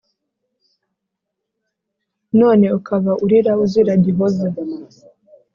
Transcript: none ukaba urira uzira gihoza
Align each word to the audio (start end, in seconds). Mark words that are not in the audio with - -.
none 2.39 2.65
ukaba 2.77 3.11
urira 3.23 3.51
uzira 3.63 3.93
gihoza 4.03 4.47